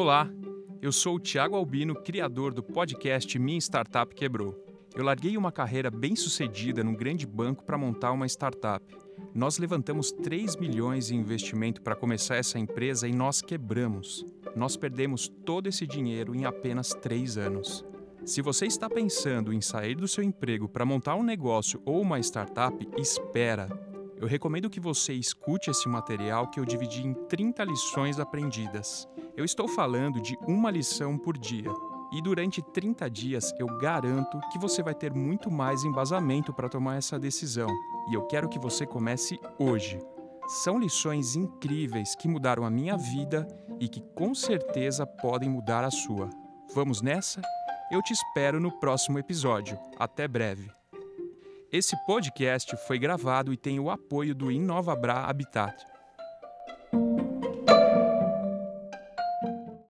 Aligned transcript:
Olá, 0.00 0.30
eu 0.80 0.90
sou 0.90 1.16
o 1.16 1.20
Thiago 1.20 1.54
Albino, 1.54 1.94
criador 1.94 2.54
do 2.54 2.62
podcast 2.62 3.38
Minha 3.38 3.58
Startup 3.58 4.14
Quebrou. 4.14 4.58
Eu 4.96 5.04
larguei 5.04 5.36
uma 5.36 5.52
carreira 5.52 5.90
bem 5.90 6.16
sucedida 6.16 6.82
num 6.82 6.94
grande 6.94 7.26
banco 7.26 7.62
para 7.62 7.76
montar 7.76 8.10
uma 8.10 8.24
startup. 8.24 8.82
Nós 9.34 9.58
levantamos 9.58 10.10
3 10.10 10.56
milhões 10.56 11.10
em 11.10 11.16
investimento 11.16 11.82
para 11.82 11.94
começar 11.94 12.36
essa 12.36 12.58
empresa 12.58 13.06
e 13.06 13.12
nós 13.12 13.42
quebramos. 13.42 14.24
Nós 14.56 14.74
perdemos 14.74 15.28
todo 15.28 15.66
esse 15.66 15.86
dinheiro 15.86 16.34
em 16.34 16.46
apenas 16.46 16.94
3 16.94 17.36
anos. 17.36 17.84
Se 18.24 18.40
você 18.40 18.64
está 18.64 18.88
pensando 18.88 19.52
em 19.52 19.60
sair 19.60 19.96
do 19.96 20.08
seu 20.08 20.24
emprego 20.24 20.66
para 20.66 20.86
montar 20.86 21.14
um 21.14 21.22
negócio 21.22 21.78
ou 21.84 22.00
uma 22.00 22.18
startup, 22.20 22.88
espera. 22.96 23.68
Eu 24.16 24.26
recomendo 24.26 24.68
que 24.70 24.80
você 24.80 25.12
escute 25.12 25.70
esse 25.70 25.88
material 25.88 26.46
que 26.48 26.58
eu 26.58 26.64
dividi 26.64 27.06
em 27.06 27.12
30 27.12 27.64
lições 27.64 28.18
aprendidas. 28.18 29.06
Eu 29.40 29.44
estou 29.46 29.66
falando 29.66 30.20
de 30.20 30.36
uma 30.46 30.70
lição 30.70 31.16
por 31.16 31.38
dia. 31.38 31.72
E 32.12 32.20
durante 32.20 32.60
30 32.60 33.08
dias 33.08 33.54
eu 33.58 33.66
garanto 33.78 34.38
que 34.52 34.58
você 34.58 34.82
vai 34.82 34.94
ter 34.94 35.14
muito 35.14 35.50
mais 35.50 35.82
embasamento 35.82 36.52
para 36.52 36.68
tomar 36.68 36.96
essa 36.96 37.18
decisão. 37.18 37.66
E 38.10 38.12
eu 38.12 38.26
quero 38.26 38.50
que 38.50 38.58
você 38.58 38.84
comece 38.84 39.40
hoje. 39.58 39.98
São 40.46 40.78
lições 40.78 41.36
incríveis 41.36 42.14
que 42.14 42.28
mudaram 42.28 42.66
a 42.66 42.70
minha 42.70 42.98
vida 42.98 43.48
e 43.80 43.88
que 43.88 44.02
com 44.14 44.34
certeza 44.34 45.06
podem 45.06 45.48
mudar 45.48 45.84
a 45.84 45.90
sua. 45.90 46.28
Vamos 46.74 47.00
nessa? 47.00 47.40
Eu 47.90 48.02
te 48.02 48.12
espero 48.12 48.60
no 48.60 48.70
próximo 48.78 49.18
episódio. 49.18 49.78
Até 49.98 50.28
breve. 50.28 50.70
Esse 51.72 51.96
podcast 52.04 52.76
foi 52.86 52.98
gravado 52.98 53.54
e 53.54 53.56
tem 53.56 53.80
o 53.80 53.88
apoio 53.88 54.34
do 54.34 54.52
InovaBra 54.52 55.14
Habitat. 55.14 55.82